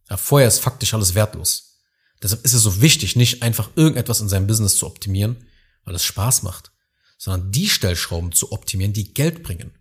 Ja, 0.10 0.18
vorher 0.18 0.48
ist 0.48 0.60
faktisch 0.60 0.94
alles 0.94 1.16
wertlos. 1.16 1.80
Deshalb 2.22 2.46
ist 2.46 2.54
es 2.54 2.62
so 2.62 2.82
wichtig, 2.82 3.16
nicht 3.16 3.42
einfach 3.42 3.70
irgendetwas 3.76 4.22
in 4.22 4.30
seinem 4.30 4.48
Business 4.48 4.76
zu 4.76 4.86
optimieren, 4.86 5.48
weil 5.84 5.96
es 5.96 6.04
Spaß 6.04 6.44
macht, 6.44 6.72
sondern 7.18 7.52
die 7.52 7.70
Stellschrauben 7.70 8.32
zu 8.32 8.52
optimieren, 8.52 8.94
die 8.94 9.14
Geld 9.14 9.44
bringen. 9.44 9.72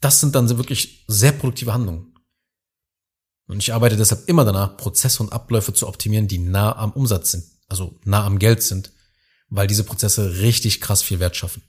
Das 0.00 0.20
sind 0.20 0.34
dann 0.34 0.48
wirklich 0.48 1.04
sehr 1.08 1.32
produktive 1.32 1.72
Handlungen. 1.72 2.11
Und 3.46 3.58
ich 3.58 3.74
arbeite 3.74 3.96
deshalb 3.96 4.28
immer 4.28 4.44
danach, 4.44 4.76
Prozesse 4.76 5.22
und 5.22 5.32
Abläufe 5.32 5.74
zu 5.74 5.88
optimieren, 5.88 6.28
die 6.28 6.38
nah 6.38 6.76
am 6.76 6.92
Umsatz 6.92 7.32
sind, 7.32 7.44
also 7.68 7.98
nah 8.04 8.24
am 8.24 8.38
Geld 8.38 8.62
sind, 8.62 8.92
weil 9.48 9.66
diese 9.66 9.84
Prozesse 9.84 10.40
richtig 10.40 10.80
krass 10.80 11.02
viel 11.02 11.20
Wert 11.20 11.36
schaffen. 11.36 11.62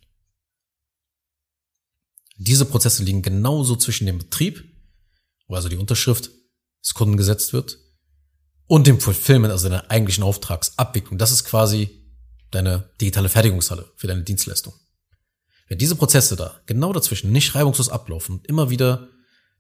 Diese 2.38 2.66
Prozesse 2.66 3.04
liegen 3.04 3.22
genauso 3.22 3.76
zwischen 3.76 4.06
dem 4.06 4.18
Betrieb, 4.18 4.64
wo 5.48 5.56
also 5.56 5.70
die 5.70 5.78
Unterschrift 5.78 6.32
des 6.84 6.94
Kunden 6.94 7.18
gesetzt 7.18 7.54
wird, 7.54 7.80
und 8.68 8.88
dem 8.88 9.00
Fulfillment, 9.00 9.52
also 9.52 9.70
deiner 9.70 9.92
eigentlichen 9.92 10.24
Auftragsabwicklung. 10.24 11.18
Das 11.18 11.32
ist 11.32 11.44
quasi 11.44 11.90
deine 12.52 12.90
digitale 13.02 13.30
Fertigungshalle 13.30 13.92
für 13.96 14.08
deine 14.08 14.24
Dienstleistung. 14.24 14.74
Wenn 15.68 15.78
diese 15.78 15.96
Prozesse 15.96 16.36
da 16.36 16.62
genau 16.66 16.94
dazwischen 16.94 17.32
nicht 17.32 17.56
reibungslos 17.56 17.90
ablaufen 17.90 18.36
und 18.36 18.48
immer 18.48 18.70
wieder 18.70 19.10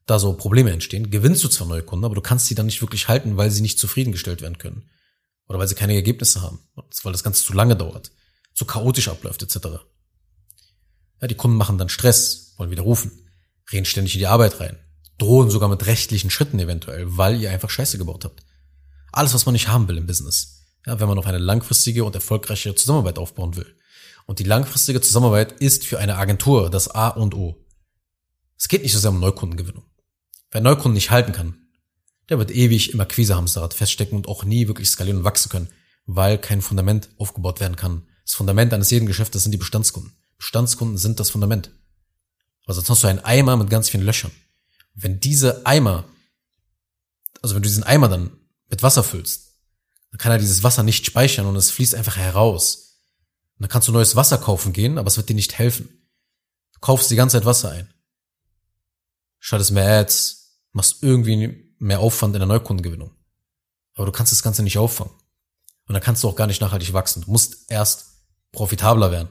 da 0.05 0.19
so 0.19 0.33
Probleme 0.33 0.71
entstehen, 0.71 1.09
gewinnst 1.09 1.43
du 1.43 1.47
zwar 1.47 1.67
neue 1.67 1.83
Kunden, 1.83 2.05
aber 2.05 2.15
du 2.15 2.21
kannst 2.21 2.47
sie 2.47 2.55
dann 2.55 2.65
nicht 2.65 2.81
wirklich 2.81 3.07
halten, 3.07 3.37
weil 3.37 3.51
sie 3.51 3.61
nicht 3.61 3.79
zufriedengestellt 3.79 4.41
werden 4.41 4.57
können. 4.57 4.89
Oder 5.47 5.59
weil 5.59 5.67
sie 5.67 5.75
keine 5.75 5.95
Ergebnisse 5.95 6.41
haben, 6.41 6.59
weil 7.03 7.11
das 7.11 7.23
Ganze 7.23 7.43
zu 7.43 7.53
lange 7.53 7.75
dauert, 7.75 8.11
zu 8.53 8.65
chaotisch 8.65 9.07
abläuft, 9.07 9.43
etc. 9.43 9.67
Ja, 11.21 11.27
die 11.27 11.35
Kunden 11.35 11.57
machen 11.57 11.77
dann 11.77 11.89
Stress, 11.89 12.53
wollen 12.57 12.71
wieder 12.71 12.83
rufen, 12.83 13.11
reden 13.71 13.85
ständig 13.85 14.15
in 14.15 14.19
die 14.19 14.27
Arbeit 14.27 14.59
rein, 14.59 14.77
drohen 15.17 15.49
sogar 15.49 15.69
mit 15.69 15.85
rechtlichen 15.85 16.29
Schritten 16.29 16.59
eventuell, 16.59 17.17
weil 17.17 17.41
ihr 17.41 17.51
einfach 17.51 17.69
Scheiße 17.69 17.97
gebaut 17.97 18.25
habt. 18.25 18.43
Alles, 19.11 19.33
was 19.33 19.45
man 19.45 19.53
nicht 19.53 19.67
haben 19.67 19.87
will 19.87 19.97
im 19.97 20.07
Business. 20.07 20.61
Ja, 20.85 20.99
wenn 20.99 21.07
man 21.07 21.17
auf 21.17 21.27
eine 21.27 21.37
langfristige 21.37 22.03
und 22.03 22.15
erfolgreiche 22.15 22.75
Zusammenarbeit 22.75 23.17
aufbauen 23.17 23.55
will. 23.55 23.77
Und 24.25 24.39
die 24.39 24.43
langfristige 24.43 25.01
Zusammenarbeit 25.01 25.53
ist 25.61 25.85
für 25.85 25.99
eine 25.99 26.17
Agentur 26.17 26.69
das 26.69 26.89
A 26.89 27.09
und 27.09 27.33
O. 27.35 27.65
Es 28.57 28.67
geht 28.67 28.83
nicht 28.83 28.93
so 28.93 28.99
sehr 28.99 29.11
um 29.11 29.19
Neukundengewinnung. 29.19 29.83
Wer 30.53 30.61
Neukunden 30.61 30.93
nicht 30.93 31.09
halten 31.09 31.31
kann, 31.31 31.57
der 32.29 32.37
wird 32.37 32.51
ewig 32.51 32.93
im 32.93 33.01
Akquisehamsterrad 33.01 33.73
feststecken 33.73 34.15
und 34.15 34.27
auch 34.27 34.43
nie 34.43 34.67
wirklich 34.67 34.87
skalieren 34.87 35.17
und 35.17 35.23
wachsen 35.23 35.49
können, 35.49 35.67
weil 36.05 36.37
kein 36.37 36.61
Fundament 36.61 37.09
aufgebaut 37.17 37.59
werden 37.59 37.75
kann. 37.75 38.07
Das 38.23 38.35
Fundament 38.35 38.71
eines 38.71 38.91
jeden 38.91 39.07
Geschäftes 39.07 39.41
sind 39.41 39.51
die 39.51 39.57
Bestandskunden. 39.57 40.13
Bestandskunden 40.37 40.99
sind 40.99 41.19
das 41.19 41.31
Fundament. 41.31 41.71
Aber 42.65 42.75
sonst 42.75 42.89
hast 42.91 43.01
du 43.01 43.07
einen 43.07 43.19
Eimer 43.19 43.57
mit 43.57 43.71
ganz 43.71 43.89
vielen 43.89 44.05
Löchern. 44.05 44.31
wenn 44.93 45.19
diese 45.19 45.65
Eimer, 45.65 46.05
also 47.41 47.55
wenn 47.55 47.63
du 47.63 47.67
diesen 47.67 47.83
Eimer 47.83 48.07
dann 48.07 48.29
mit 48.69 48.83
Wasser 48.83 49.03
füllst, 49.03 49.57
dann 50.11 50.19
kann 50.19 50.31
er 50.31 50.37
dieses 50.37 50.61
Wasser 50.61 50.83
nicht 50.83 51.03
speichern 51.03 51.47
und 51.47 51.55
es 51.55 51.71
fließt 51.71 51.95
einfach 51.95 52.17
heraus. 52.17 53.01
Und 53.57 53.63
dann 53.63 53.69
kannst 53.69 53.87
du 53.87 53.91
neues 53.91 54.15
Wasser 54.15 54.37
kaufen 54.37 54.71
gehen, 54.71 54.99
aber 54.99 55.07
es 55.07 55.17
wird 55.17 55.29
dir 55.29 55.35
nicht 55.35 55.57
helfen. 55.57 55.89
Du 56.73 56.79
kaufst 56.79 57.09
die 57.09 57.15
ganze 57.15 57.37
Zeit 57.37 57.45
Wasser 57.45 57.71
ein. 57.71 57.91
Schaltest 59.39 59.71
mehr 59.71 59.99
Ads, 59.99 60.42
machst 60.73 61.01
irgendwie 61.01 61.73
mehr 61.79 61.99
Aufwand 61.99 62.35
in 62.35 62.39
der 62.39 62.47
Neukundengewinnung. 62.47 63.15
Aber 63.95 64.05
du 64.05 64.11
kannst 64.11 64.31
das 64.31 64.43
Ganze 64.43 64.63
nicht 64.63 64.77
auffangen. 64.77 65.13
Und 65.87 65.93
dann 65.93 66.01
kannst 66.01 66.23
du 66.23 66.29
auch 66.29 66.35
gar 66.35 66.47
nicht 66.47 66.61
nachhaltig 66.61 66.93
wachsen. 66.93 67.23
Du 67.23 67.31
musst 67.31 67.69
erst 67.71 68.23
profitabler 68.51 69.11
werden. 69.11 69.29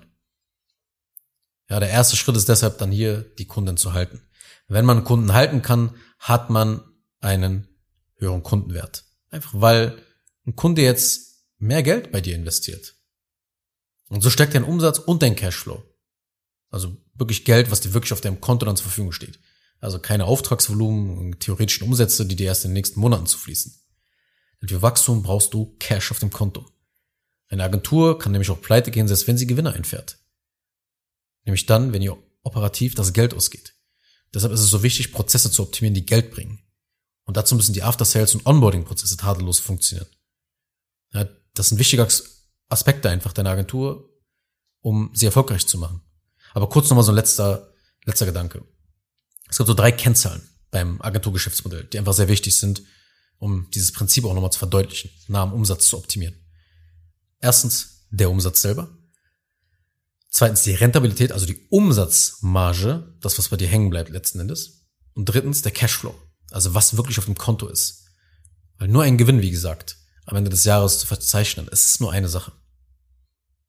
Ja, 1.69 1.81
der 1.81 1.91
erste 1.91 2.17
Schritt 2.17 2.37
ist 2.37 2.49
deshalb 2.49 2.79
dann 2.79 2.93
hier, 2.93 3.23
die 3.23 3.47
Kunden 3.47 3.77
zu 3.77 3.93
halten. 3.93 4.23
Wenn 4.69 4.85
man 4.85 5.05
Kunden 5.05 5.33
halten 5.33 5.63
kann, 5.63 5.97
hat 6.19 6.51
man 6.51 6.83
einen 7.21 7.69
höheren 8.17 8.43
Kundenwert. 8.43 9.05
Einfach 9.31 9.53
weil 9.55 10.03
ein 10.47 10.57
Kunde 10.57 10.83
jetzt 10.83 11.47
mehr 11.59 11.83
Geld 11.83 12.13
bei 12.13 12.21
dir 12.21 12.35
investiert. 12.35 12.95
Und 14.09 14.23
so 14.23 14.31
steckt 14.31 14.55
dein 14.55 14.65
Umsatz 14.65 14.99
und 14.99 15.23
dein 15.23 15.37
Cashflow. 15.37 15.83
Also 16.69 16.97
wirklich 17.15 17.45
Geld, 17.45 17.71
was 17.71 17.81
dir 17.81 17.95
wirklich 17.95 18.13
auf 18.13 18.21
deinem 18.21 18.41
Konto 18.41 18.67
dann 18.67 18.77
zur 18.77 18.85
Verfügung 18.85 19.13
steht. 19.13 19.39
Also 19.83 19.99
keine 19.99 20.27
Auftragsvolumen 20.27 21.19
und 21.19 21.41
theoretischen 21.41 21.89
Umsätze, 21.89 22.25
die 22.25 22.37
dir 22.37 22.47
erst 22.47 22.65
in 22.65 22.71
den 22.71 22.75
nächsten 22.75 23.01
Monaten 23.01 23.27
zufließen. 23.27 23.75
Denn 24.61 24.69
für 24.69 24.81
Wachstum 24.81 25.25
brauchst 25.25 25.53
du 25.53 25.77
Cash 25.81 26.13
auf 26.13 26.21
dem 26.21 26.31
Konto. 26.31 26.71
Eine 27.49 27.65
Agentur 27.65 28.17
kann 28.17 28.31
nämlich 28.31 28.51
auch 28.51 28.63
pleite 28.63 28.93
gehen, 28.93 29.09
selbst 29.09 29.27
wenn 29.27 29.37
sie 29.37 29.49
Gewinne 29.49 29.73
einfährt. 29.73 30.19
Nämlich 31.45 31.67
dann, 31.67 31.93
wenn 31.93 32.01
ihr 32.01 32.17
operativ 32.45 32.95
das 32.95 33.13
Geld 33.13 33.35
ausgeht. 33.35 33.75
Deshalb 34.33 34.53
ist 34.53 34.61
es 34.61 34.71
so 34.71 34.85
wichtig, 34.85 35.13
Prozesse 35.13 35.51
zu 35.51 35.65
optimieren, 35.65 35.95
die 35.95 36.07
Geld 36.07 36.31
bringen. 36.31 36.63
Und 37.25 37.37
dazu 37.37 37.57
müssen 37.57 37.73
die 37.73 37.83
After-Sales 37.83 38.37
und 38.37 38.47
Onboarding-Prozesse 38.47 39.17
tadellos 39.17 39.59
funktionieren. 39.59 40.09
Ja, 41.13 41.29
das 41.55 41.71
sind 41.71 41.79
wichtige 41.79 42.07
Aspekte 42.69 43.11
einfach 43.11 43.33
deiner 43.33 43.51
Agentur, 43.51 44.09
um 44.81 45.11
sie 45.13 45.27
erfolgreich 45.27 45.67
zu 45.67 45.77
machen. 45.77 46.03
Aber 46.55 46.69
kurz 46.69 46.89
nochmal 46.89 47.05
so 47.05 47.11
ein 47.11 47.17
letzter, 47.17 47.75
letzter 48.05 48.27
Gedanke. 48.27 48.65
Es 49.53 49.59
gibt 49.59 49.67
so 49.67 49.75
drei 49.75 49.93
Kennzahlen 49.93 50.41
beim 50.71 50.99
Agenturgeschäftsmodell, 51.03 51.85
die 51.85 51.99
einfach 51.99 52.15
sehr 52.15 52.29
wichtig 52.29 52.57
sind, 52.57 52.85
um 53.37 53.69
dieses 53.75 53.93
Prinzip 53.93 54.25
auch 54.25 54.33
nochmal 54.33 54.51
zu 54.51 54.59
verdeutlichen, 54.59 55.11
nah 55.29 55.43
am 55.43 55.53
Umsatz 55.53 55.89
zu 55.89 55.99
optimieren. 55.99 56.35
Erstens 57.39 58.07
der 58.11 58.31
Umsatz 58.31 58.63
selber. 58.63 58.89
Zweitens 60.31 60.63
die 60.63 60.73
Rentabilität, 60.73 61.33
also 61.33 61.45
die 61.45 61.67
Umsatzmarge, 61.69 63.15
das, 63.21 63.37
was 63.37 63.51
bei 63.51 63.59
dir 63.59 63.69
hängen 63.69 63.91
bleibt 63.91 64.09
letzten 64.09 64.41
Endes. 64.41 64.87
Und 65.13 65.27
drittens 65.27 65.61
der 65.61 65.73
Cashflow, 65.73 66.19
also 66.51 66.73
was 66.73 66.97
wirklich 66.97 67.19
auf 67.19 67.27
dem 67.27 67.37
Konto 67.37 67.69
ist. 67.69 68.07
Weil 68.79 68.89
nur 68.89 69.03
ein 69.03 69.19
Gewinn, 69.19 69.43
wie 69.43 69.51
gesagt, 69.51 69.99
am 70.25 70.39
Ende 70.39 70.49
des 70.49 70.65
Jahres 70.65 70.99
zu 70.99 71.07
verzeichnen, 71.07 71.69
es 71.71 71.85
ist 71.85 72.01
nur 72.01 72.11
eine 72.11 72.31
Sache. 72.31 72.53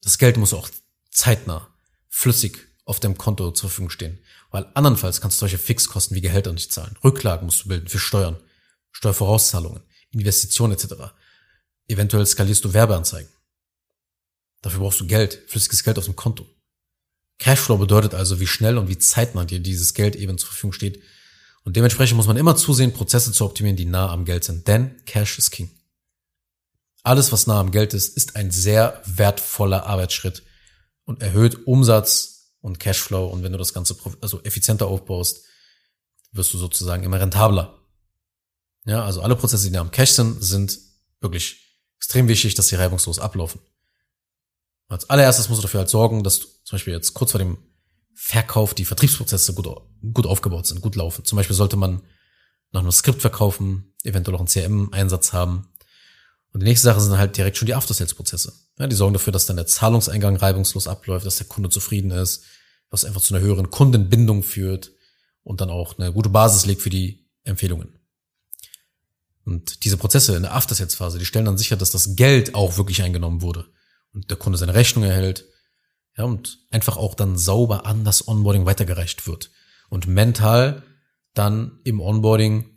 Das 0.02 0.18
Geld 0.18 0.38
muss 0.38 0.54
auch 0.54 0.70
zeitnah, 1.12 1.68
flüssig 2.08 2.73
auf 2.86 3.00
dem 3.00 3.18
Konto 3.18 3.52
zur 3.52 3.70
Verfügung 3.70 3.90
stehen. 3.90 4.20
Weil 4.52 4.66
andernfalls 4.74 5.22
kannst 5.22 5.38
du 5.38 5.40
solche 5.40 5.58
Fixkosten 5.58 6.16
wie 6.16 6.22
Gehälter 6.22 6.52
nicht 6.54 6.72
zahlen. 6.72 6.98
Rücklagen 7.04 7.46
musst 7.46 7.64
du 7.64 7.70
bilden 7.70 7.88
für 7.88 8.00
Steuern, 8.00 8.38
Steuervorauszahlungen, 8.92 9.84
Investitionen 10.12 10.74
etc. 10.74 11.14
Eventuell 11.88 12.26
skalierst 12.26 12.64
du 12.66 12.74
Werbeanzeigen. 12.74 13.30
Dafür 14.62 14.80
brauchst 14.80 15.00
du 15.00 15.08
Geld, 15.08 15.44
flüssiges 15.48 15.84
Geld 15.84 15.98
auf 15.98 16.06
dem 16.06 16.16
Konto. 16.16 16.46
Cashflow 17.40 17.78
bedeutet 17.78 18.14
also, 18.14 18.40
wie 18.40 18.48
schnell 18.48 18.78
und 18.78 18.88
wie 18.88 18.98
zeitnah 18.98 19.44
dir 19.44 19.60
dieses 19.60 19.94
Geld 19.94 20.16
eben 20.16 20.38
zur 20.38 20.48
Verfügung 20.48 20.74
steht. 20.74 21.02
Und 21.64 21.76
dementsprechend 21.76 22.18
muss 22.18 22.28
man 22.28 22.38
immer 22.38 22.56
zusehen, 22.56 22.94
Prozesse 22.94 23.32
zu 23.32 23.46
optimieren, 23.46 23.76
die 23.76 23.86
nah 23.86 24.10
am 24.10 24.26
Geld 24.26 24.44
sind. 24.44 24.68
Denn 24.68 25.04
Cash 25.06 25.40
ist 25.40 25.52
King. 25.52 25.72
Alles, 27.04 27.32
was 27.34 27.48
nah 27.48 27.60
am 27.60 27.72
Geld 27.72 27.94
ist, 27.94 28.16
ist 28.16 28.36
ein 28.38 28.52
sehr 28.52 29.02
wertvoller 29.06 29.86
Arbeitsschritt 29.86 30.44
und 31.04 31.22
erhöht 31.22 31.68
Umsatz 31.68 32.33
und 32.64 32.80
Cashflow. 32.80 33.28
Und 33.28 33.44
wenn 33.44 33.52
du 33.52 33.58
das 33.58 33.74
Ganze 33.74 33.96
also 34.22 34.42
effizienter 34.44 34.88
aufbaust, 34.88 35.44
wirst 36.32 36.54
du 36.54 36.58
sozusagen 36.58 37.04
immer 37.04 37.20
rentabler. 37.20 37.80
Ja, 38.86 39.06
also 39.06 39.22
alle 39.22 39.36
Prozesse, 39.36 39.66
die 39.66 39.72
nah 39.72 39.82
am 39.82 39.92
Cash 39.92 40.12
sind, 40.12 40.44
sind 40.44 40.80
wirklich 41.22 41.78
extrem 41.98 42.28
wichtig, 42.28 42.56
dass 42.56 42.70
sie 42.70 42.76
reibungslos 42.76 43.20
ablaufen. 43.20 43.62
Als 44.88 45.10
allererstes 45.10 45.50
musst 45.50 45.60
du 45.60 45.64
dafür 45.64 45.82
halt 45.82 45.90
sorgen, 45.90 46.24
dass 46.24 46.40
du 46.40 46.48
zum 46.64 46.76
Beispiel 46.76 46.94
jetzt 46.94 47.14
kurz 47.14 47.32
vor 47.32 47.40
dem 47.40 47.58
Verkauf 48.16 48.74
die 48.74 48.86
Vertriebsprozesse 48.86 49.54
gut, 49.54 49.68
gut 50.14 50.26
aufgebaut 50.26 50.66
sind, 50.68 50.82
gut 50.82 50.96
laufen. 50.96 51.26
Zum 51.26 51.36
Beispiel 51.36 51.56
sollte 51.56 51.78
man 51.78 52.02
noch 52.72 52.84
ein 52.84 52.92
Skript 52.92 53.22
verkaufen, 53.22 53.94
eventuell 54.04 54.36
auch 54.36 54.40
einen 54.40 54.48
CRM-Einsatz 54.48 55.34
haben. 55.34 55.70
Und 56.54 56.62
die 56.62 56.66
nächste 56.66 56.86
Sache 56.86 57.02
sind 57.02 57.18
halt 57.18 57.36
direkt 57.36 57.58
schon 57.58 57.66
die 57.66 57.74
After-Sales-Prozesse. 57.74 58.54
Ja, 58.78 58.88
die 58.88 58.96
sorgen 58.96 59.14
dafür, 59.14 59.34
dass 59.34 59.48
dann 59.48 59.56
der 59.56 59.66
Zahlungseingang 59.66 60.36
reibungslos 60.36 60.88
abläuft, 60.88 61.26
dass 61.26 61.38
der 61.38 61.48
Kunde 61.48 61.70
zufrieden 61.70 62.12
ist, 62.12 62.44
was 62.92 63.06
einfach 63.06 63.22
zu 63.22 63.34
einer 63.34 63.44
höheren 63.44 63.72
Kundenbindung 63.72 64.44
führt 64.44 64.92
und 65.42 65.62
dann 65.62 65.72
auch 65.72 65.98
eine 65.98 66.14
gute 66.14 66.30
Basis 66.30 66.66
legt 66.66 66.82
für 66.82 66.92
die 66.92 67.28
Empfehlungen. 67.44 67.98
Und 69.46 69.84
diese 69.84 69.98
Prozesse 69.98 70.36
in 70.36 70.44
der 70.44 70.54
After-Sales-Phase, 70.54 71.18
die 71.18 71.26
stellen 71.26 71.46
dann 71.46 71.58
sicher, 71.58 71.76
dass 71.76 71.92
das 71.92 72.16
Geld 72.16 72.54
auch 72.54 72.78
wirklich 72.78 73.02
eingenommen 73.02 73.42
wurde 73.42 73.66
und 74.14 74.30
der 74.30 74.38
Kunde 74.38 74.58
seine 74.58 74.76
Rechnung 74.76 75.04
erhält. 75.04 75.46
Ja, 76.16 76.26
und 76.26 76.60
einfach 76.70 76.98
auch 76.98 77.16
dann 77.16 77.36
sauber 77.36 77.88
an 77.88 78.06
das 78.06 78.28
Onboarding 78.28 78.68
weitergereicht 78.68 79.26
wird. 79.26 79.50
Und 79.90 80.06
mental 80.06 80.84
dann 81.34 81.80
im 81.84 82.00
Onboarding 82.00 82.73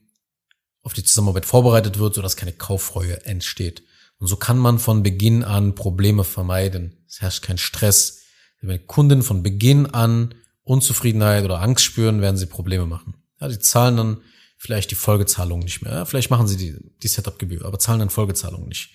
auf 0.87 0.93
die 0.93 1.03
Zusammenarbeit 1.03 1.47
vorbereitet 1.47 1.99
wird, 1.99 2.15
sodass 2.15 2.37
keine 2.37 2.53
Kaufreue 2.53 3.27
entsteht. 3.27 3.83
Und 4.19 4.29
so 4.29 4.37
kann 4.37 4.57
man 4.57 4.79
von 4.79 5.03
Beginn 5.03 5.43
an 5.43 5.75
Probleme 5.75 6.23
vermeiden. 6.23 7.05
Es 7.09 7.21
herrscht 7.21 7.43
kein 7.43 7.59
Stress. 7.59 8.23
Wenn 8.61 8.87
Kunden 8.87 9.25
von 9.25 9.43
Beginn 9.43 9.87
an 9.87 10.37
Unzufriedenheit 10.63 11.45
oder 11.45 11.61
Angst 11.61 11.85
spüren, 11.85 12.21
werden 12.21 12.37
sie 12.37 12.47
Probleme 12.47 12.87
machen. 12.87 13.15
Ja, 13.41 13.49
die 13.49 13.59
zahlen 13.59 13.97
dann 13.97 14.19
vielleicht 14.57 14.93
die 14.93 14.95
Folgezahlungen 14.95 15.65
nicht 15.65 15.83
mehr. 15.83 16.07
Vielleicht 16.07 16.31
machen 16.31 16.47
sie 16.47 16.57
die, 16.57 16.77
die 17.03 17.09
Setup-Gebühr, 17.09 17.65
aber 17.65 17.81
zahlen 17.81 17.99
dann 17.99 18.11
Folgezahlungen 18.11 18.69
nicht. 18.69 18.91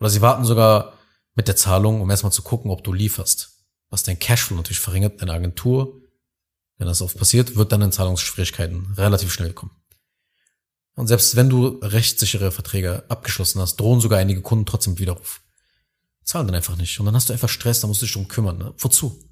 Oder 0.00 0.08
sie 0.08 0.22
warten 0.22 0.46
sogar 0.46 0.94
mit 1.34 1.48
der 1.48 1.56
Zahlung, 1.56 2.00
um 2.00 2.08
erstmal 2.08 2.32
zu 2.32 2.40
gucken, 2.40 2.70
ob 2.70 2.82
du 2.82 2.94
lieferst. 2.94 3.50
Was 3.90 4.02
dein 4.02 4.18
Cashflow 4.18 4.56
natürlich 4.56 4.80
verringert, 4.80 5.20
deine 5.20 5.34
Agentur, 5.34 6.00
wenn 6.78 6.86
das 6.86 7.02
oft 7.02 7.18
passiert, 7.18 7.56
wird 7.56 7.72
dann 7.72 7.82
in 7.82 7.92
Zahlungsschwierigkeiten 7.92 8.94
relativ 8.96 9.30
schnell 9.30 9.52
kommen. 9.52 9.72
Und 10.96 11.06
selbst 11.06 11.36
wenn 11.36 11.50
du 11.50 11.78
rechtssichere 11.82 12.50
Verträge 12.50 13.04
abgeschlossen 13.08 13.60
hast, 13.60 13.76
drohen 13.76 14.00
sogar 14.00 14.18
einige 14.18 14.40
Kunden 14.40 14.64
trotzdem 14.64 14.94
mit 14.94 15.00
Widerruf. 15.00 15.42
Zahlen 16.24 16.48
dann 16.48 16.56
einfach 16.56 16.76
nicht. 16.76 16.98
Und 16.98 17.06
dann 17.06 17.14
hast 17.14 17.28
du 17.28 17.34
einfach 17.34 17.50
Stress, 17.50 17.80
da 17.80 17.86
musst 17.86 18.00
du 18.00 18.06
dich 18.06 18.14
drum 18.14 18.28
kümmern. 18.28 18.58
Ne? 18.58 18.74
Wozu? 18.78 19.22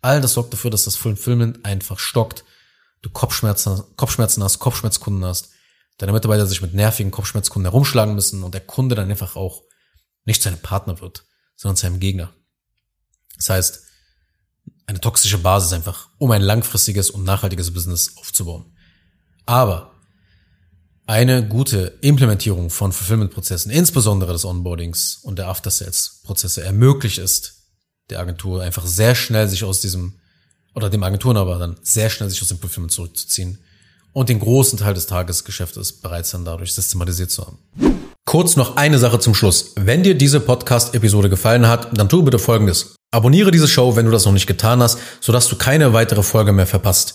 All 0.00 0.20
das 0.20 0.34
sorgt 0.34 0.52
dafür, 0.52 0.70
dass 0.70 0.84
das 0.84 0.96
Fulfillment 0.96 1.64
einfach 1.64 1.98
stockt. 1.98 2.44
Du 3.02 3.10
Kopfschmerzen, 3.10 3.82
Kopfschmerzen 3.96 4.42
hast, 4.42 4.60
Kopfschmerzkunden 4.60 5.24
hast. 5.24 5.50
Deine 5.98 6.12
Mitarbeiter 6.12 6.46
sich 6.46 6.62
mit 6.62 6.74
nervigen 6.74 7.10
Kopfschmerzkunden 7.10 7.70
herumschlagen 7.70 8.14
müssen 8.14 8.42
und 8.42 8.54
der 8.54 8.60
Kunde 8.60 8.94
dann 8.94 9.10
einfach 9.10 9.36
auch 9.36 9.62
nicht 10.24 10.42
zu 10.42 10.48
einem 10.48 10.60
Partner 10.60 11.00
wird, 11.00 11.24
sondern 11.56 11.76
zu 11.76 11.86
einem 11.86 12.00
Gegner. 12.00 12.32
Das 13.36 13.50
heißt, 13.50 13.82
eine 14.86 15.00
toxische 15.00 15.38
Basis 15.38 15.72
einfach, 15.72 16.08
um 16.18 16.30
ein 16.30 16.42
langfristiges 16.42 17.10
und 17.10 17.24
nachhaltiges 17.24 17.72
Business 17.72 18.16
aufzubauen. 18.16 18.76
Aber 19.44 19.93
eine 21.06 21.46
gute 21.46 21.98
Implementierung 22.00 22.70
von 22.70 22.92
Fulfillment-Prozessen, 22.92 23.70
insbesondere 23.70 24.32
des 24.32 24.44
Onboardings 24.44 25.18
und 25.22 25.38
der 25.38 25.48
After-Sales-Prozesse, 25.48 26.62
ermöglicht 26.62 27.18
es 27.18 27.64
der 28.10 28.20
Agentur 28.20 28.62
einfach 28.62 28.86
sehr 28.86 29.14
schnell 29.14 29.48
sich 29.48 29.64
aus 29.64 29.80
diesem 29.80 30.14
oder 30.74 30.90
dem 30.90 31.02
Agenturenhaber 31.02 31.58
dann 31.58 31.76
sehr 31.82 32.10
schnell 32.10 32.28
sich 32.28 32.42
aus 32.42 32.48
dem 32.48 32.58
Fulfillment 32.58 32.92
zurückzuziehen 32.92 33.58
und 34.12 34.28
den 34.28 34.40
großen 34.40 34.78
Teil 34.78 34.94
des 34.94 35.06
Tagesgeschäftes 35.06 36.00
bereits 36.00 36.30
dann 36.30 36.44
dadurch 36.44 36.72
systematisiert 36.74 37.30
zu 37.30 37.46
haben. 37.46 37.58
Kurz 38.24 38.56
noch 38.56 38.76
eine 38.76 38.98
Sache 38.98 39.18
zum 39.18 39.34
Schluss. 39.34 39.72
Wenn 39.76 40.02
dir 40.02 40.14
diese 40.16 40.40
Podcast-Episode 40.40 41.28
gefallen 41.28 41.68
hat, 41.68 41.96
dann 41.96 42.08
tu 42.08 42.22
bitte 42.22 42.38
Folgendes. 42.38 42.96
Abonniere 43.12 43.50
diese 43.50 43.68
Show, 43.68 43.94
wenn 43.96 44.06
du 44.06 44.10
das 44.10 44.24
noch 44.24 44.32
nicht 44.32 44.46
getan 44.46 44.82
hast, 44.82 44.98
sodass 45.20 45.48
du 45.48 45.56
keine 45.56 45.92
weitere 45.92 46.22
Folge 46.22 46.52
mehr 46.52 46.66
verpasst. 46.66 47.14